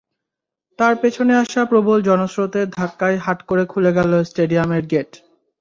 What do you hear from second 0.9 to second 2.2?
পেছনে আসা প্রবল